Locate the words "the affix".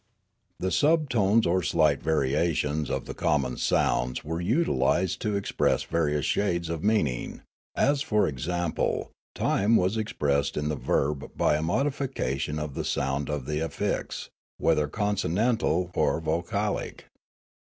13.45-14.31